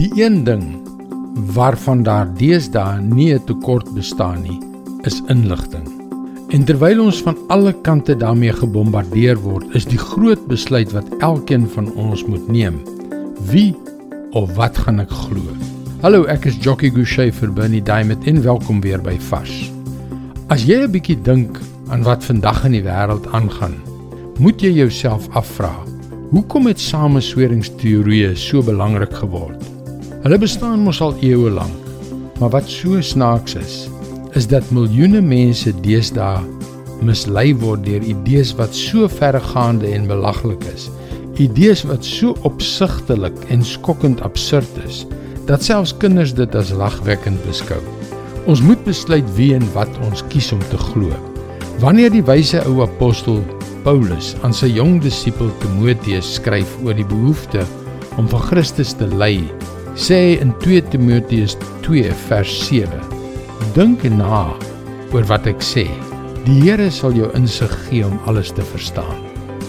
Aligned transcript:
Die 0.00 0.22
een 0.24 0.44
ding 0.44 0.62
waarvan 1.52 2.02
daar 2.02 2.28
deesdae 2.36 3.00
nie 3.04 3.34
'n 3.34 3.44
tekort 3.44 3.88
bestaan 3.94 4.42
nie, 4.42 4.58
is 5.02 5.20
inligting. 5.26 5.84
En 6.48 6.64
terwyl 6.64 7.02
ons 7.04 7.22
van 7.22 7.36
alle 7.48 7.72
kante 7.82 8.16
daarmee 8.16 8.52
gebombardeer 8.52 9.36
word, 9.40 9.74
is 9.74 9.84
die 9.84 9.98
groot 9.98 10.46
besluit 10.46 10.92
wat 10.92 11.04
elkeen 11.18 11.68
van 11.68 11.92
ons 11.92 12.24
moet 12.24 12.48
neem: 12.48 12.80
wie 13.50 13.76
of 14.30 14.54
wat 14.54 14.78
gaan 14.78 15.00
ek 15.00 15.10
glo? 15.10 15.42
Hallo, 16.00 16.24
ek 16.24 16.44
is 16.44 16.56
Jockey 16.56 16.90
Gouchee 16.90 17.32
vir 17.32 17.52
Bernie 17.52 17.82
Diamond 17.82 18.24
en 18.24 18.42
welkom 18.42 18.80
weer 18.80 19.02
by 19.02 19.18
Fas. 19.18 19.72
As 20.48 20.64
jy 20.64 20.80
'n 20.80 20.90
bietjie 20.90 21.22
dink 21.22 21.60
aan 21.88 22.02
wat 22.02 22.24
vandag 22.24 22.64
in 22.64 22.72
die 22.72 22.82
wêreld 22.82 23.26
aangaan, 23.32 23.74
moet 24.38 24.62
jy 24.62 24.72
jouself 24.72 25.28
afvra: 25.32 25.76
hoekom 26.30 26.66
het 26.66 26.80
samesweringsteorieë 26.80 28.34
so 28.34 28.62
belangrik 28.62 29.12
geword? 29.12 29.79
Hulle 30.20 30.36
bestaan 30.36 30.82
mos 30.84 30.98
al 31.00 31.14
eeue 31.24 31.48
lank. 31.48 31.84
Maar 32.40 32.50
wat 32.52 32.66
so 32.68 33.00
snaaks 33.00 33.54
is, 33.56 33.76
is 34.36 34.44
dat 34.50 34.66
miljoene 34.68 35.22
mense 35.24 35.72
deesdae 35.80 36.42
mislei 37.00 37.54
word 37.56 37.86
deur 37.86 38.04
idees 38.04 38.50
wat 38.58 38.76
so 38.76 39.08
verregaande 39.08 39.88
en 39.88 40.04
belaglik 40.10 40.66
is. 40.74 40.90
Idees 41.40 41.86
wat 41.88 42.04
so 42.04 42.34
opsigtelik 42.44 43.38
en 43.48 43.64
skokkend 43.64 44.20
absurd 44.26 44.68
is 44.84 45.06
dat 45.48 45.64
selfs 45.64 45.96
kinders 46.04 46.36
dit 46.36 46.52
as 46.54 46.74
lagwekkend 46.76 47.40
beskou. 47.48 47.80
Ons 48.44 48.60
moet 48.60 48.84
besluit 48.84 49.24
wie 49.40 49.54
en 49.56 49.64
wat 49.72 49.96
ons 50.04 50.20
kies 50.28 50.52
om 50.52 50.60
te 50.68 50.82
glo. 50.92 51.16
Wanneer 51.80 52.12
die 52.12 52.24
wyse 52.28 52.60
ou 52.68 52.84
apostel 52.84 53.40
Paulus 53.88 54.34
aan 54.44 54.52
sy 54.52 54.68
jong 54.76 55.00
disipel 55.00 55.48
Timoteus 55.64 56.36
skryf 56.36 56.76
oor 56.84 57.00
die 57.00 57.08
behoefte 57.08 57.64
om 58.20 58.28
vir 58.28 58.48
Christus 58.52 58.92
te 59.00 59.08
ly 59.08 59.38
sê 60.00 60.40
in 60.40 60.54
2 60.64 60.80
Timoteus 60.90 61.56
2 61.84 62.12
vers 62.28 62.52
7: 62.68 62.88
Dink 63.76 64.04
na 64.16 64.46
oor 65.12 65.26
wat 65.28 65.46
ek 65.50 65.60
sê. 65.60 65.84
Die 66.46 66.56
Here 66.62 66.88
sal 66.90 67.12
jou 67.12 67.28
insig 67.36 67.72
gee 67.88 68.06
om 68.06 68.16
alles 68.30 68.48
te 68.56 68.64
verstaan. 68.64 69.18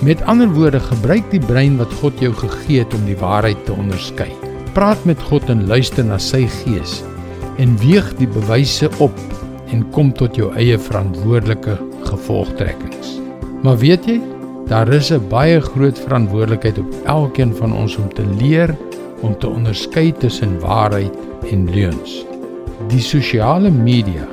Met 0.02 0.24
ander 0.32 0.48
woorde, 0.56 0.80
gebruik 0.80 1.28
die 1.34 1.42
brein 1.44 1.76
wat 1.78 1.92
God 2.00 2.16
jou 2.24 2.32
gegee 2.34 2.86
het 2.86 2.96
om 2.96 3.04
die 3.06 3.18
waarheid 3.20 3.60
te 3.68 3.76
onderskei. 3.76 4.30
Praat 4.74 5.04
met 5.06 5.20
God 5.28 5.50
en 5.52 5.68
luister 5.68 6.08
na 6.08 6.18
sy 6.18 6.46
gees 6.62 7.02
en 7.60 7.76
weeg 7.84 8.08
die 8.18 8.30
bewyse 8.32 8.88
op 9.04 9.18
en 9.76 9.84
kom 9.92 10.14
tot 10.16 10.40
jou 10.40 10.48
eie 10.56 10.80
verantwoordelike 10.80 11.76
gevolgtrekkings. 12.08 13.18
Maar 13.68 13.78
weet 13.84 14.08
jy, 14.08 14.22
daar 14.72 14.88
is 14.96 15.12
'n 15.12 15.28
baie 15.28 15.60
groot 15.60 16.00
verantwoordelikheid 16.00 16.80
op 16.80 16.96
elkeen 17.06 17.54
van 17.56 17.74
ons 17.76 17.98
om 17.98 18.08
te 18.14 18.24
leer 18.40 18.72
om 19.22 19.38
te 19.40 19.48
onderskei 19.48 20.12
tussen 20.12 20.60
waarheid 20.60 21.16
en 21.52 21.70
leuns. 21.70 22.22
Die 22.90 23.02
sosiale 23.02 23.72
media 23.72 24.28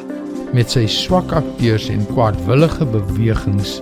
met 0.56 0.72
sy 0.72 0.86
swak 0.88 1.32
akteurs 1.36 1.88
en 1.92 2.06
kwaadwillige 2.12 2.86
bewegings 2.88 3.78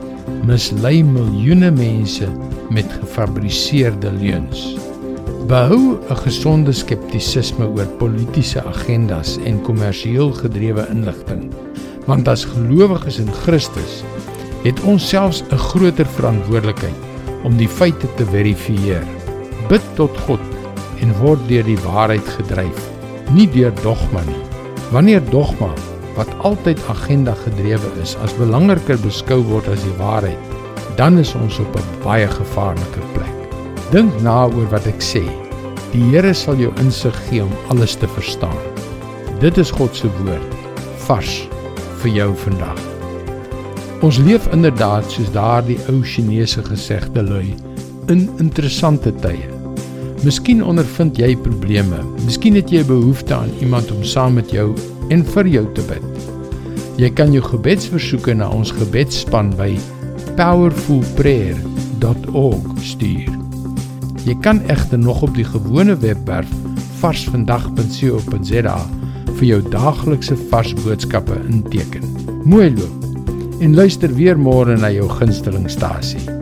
mislei 0.46 1.02
miljoene 1.06 1.70
mense 1.74 2.26
met 2.74 2.90
gefabriseerde 3.00 4.10
leuns. 4.18 4.74
Behou 5.46 5.98
'n 6.10 6.16
gesonde 6.26 6.72
skeptisisme 6.72 7.66
oor 7.66 7.86
politieke 7.98 8.62
agendas 8.64 9.38
en 9.44 9.62
kommersieel 9.62 10.32
gedrewe 10.32 10.86
inligting. 10.90 11.52
Want 12.06 12.28
as 12.28 12.44
gelowiges 12.44 13.18
in 13.18 13.30
Christus 13.32 14.02
het 14.64 14.80
ons 14.82 15.08
selfs 15.08 15.42
'n 15.50 15.56
groter 15.56 16.06
verantwoordelikheid 16.06 16.98
om 17.44 17.56
die 17.56 17.68
feite 17.68 18.06
te 18.16 18.24
verifieer. 18.24 19.02
Bid 19.68 19.82
tot 19.94 20.18
God 20.26 20.40
en 21.00 21.14
word 21.20 21.42
deur 21.48 21.66
die 21.66 21.78
waarheid 21.84 22.28
gedryf, 22.38 22.90
nie 23.34 23.46
deur 23.50 23.74
dogma 23.82 24.22
nie. 24.26 24.42
Wanneer 24.94 25.24
dogma 25.30 25.72
wat 26.16 26.30
altyd 26.48 26.80
agenda 26.88 27.34
gedrewe 27.44 27.90
is 28.02 28.14
as 28.24 28.34
belangriker 28.40 28.98
beskou 29.02 29.42
word 29.50 29.68
as 29.68 29.82
die 29.84 29.96
waarheid, 30.00 30.54
dan 30.96 31.18
is 31.18 31.34
ons 31.34 31.58
op 31.60 31.76
'n 31.76 32.02
baie 32.04 32.28
gevaarlike 32.28 33.02
plek. 33.14 33.36
Dink 33.90 34.12
na 34.22 34.46
oor 34.46 34.68
wat 34.70 34.86
ek 34.86 35.00
sê. 35.00 35.24
Die 35.92 36.02
Here 36.10 36.34
sal 36.34 36.56
jou 36.56 36.72
insig 36.80 37.14
gee 37.28 37.42
om 37.42 37.52
alles 37.68 37.94
te 37.94 38.08
verstaan. 38.08 38.58
Dit 39.40 39.58
is 39.58 39.70
God 39.70 39.96
se 39.96 40.08
woord 40.18 40.54
vars 41.06 41.48
vir 42.02 42.10
jou 42.10 42.34
vandag. 42.34 42.80
Ons 44.02 44.18
leef 44.18 44.46
inderdaad 44.52 45.08
soos 45.10 45.30
daardie 45.32 45.78
ou 45.88 46.02
Chinese 46.02 46.62
gesegde 46.62 47.22
lui 47.22 47.54
in 48.12 48.28
interessante 48.38 49.12
tye. 49.22 49.55
Miskien 50.24 50.64
ondervind 50.64 51.18
jy 51.20 51.34
probleme. 51.36 51.98
Miskien 52.24 52.54
het 52.56 52.70
jy 52.70 52.80
'n 52.80 52.86
behoefte 52.86 53.34
aan 53.34 53.50
iemand 53.60 53.92
om 53.92 54.04
saam 54.04 54.34
met 54.34 54.50
jou 54.50 54.74
en 55.08 55.24
vir 55.24 55.46
jou 55.46 55.66
te 55.74 55.82
bid. 55.82 56.02
Jy 56.96 57.10
kan 57.10 57.32
jou 57.32 57.44
gebedsversoeke 57.44 58.34
na 58.34 58.48
ons 58.48 58.70
gebedsspan 58.70 59.56
by 59.56 59.78
powerfulprayer.org 60.36 62.78
stuur. 62.80 63.38
Jy 64.24 64.34
kan 64.40 64.60
egter 64.66 64.98
nog 64.98 65.22
op 65.22 65.34
die 65.34 65.44
gewone 65.44 65.96
webwerf 65.96 66.48
varsvandag.co.za 67.00 68.86
vir 69.36 69.46
jou 69.46 69.62
daaglikse 69.70 70.36
vars 70.50 70.74
boodskappe 70.74 71.40
inteken. 71.48 72.02
Mooi 72.44 72.74
loop. 72.74 73.04
En 73.60 73.74
luister 73.74 74.14
weer 74.14 74.38
môre 74.38 74.76
na 74.76 74.90
jou 74.90 75.08
gunstelingstasie. 75.08 76.35